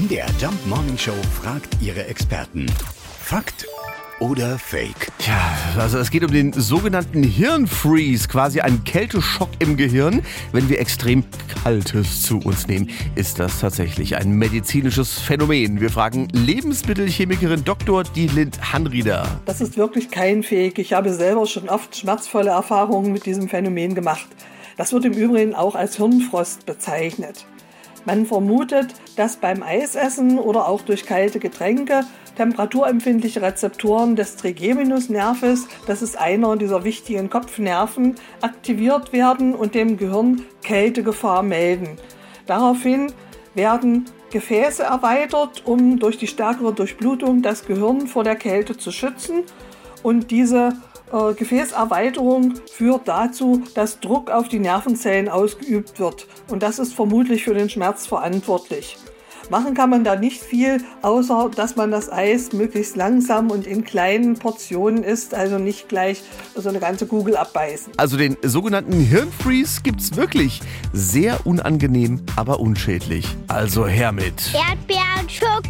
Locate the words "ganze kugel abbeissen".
66.78-67.94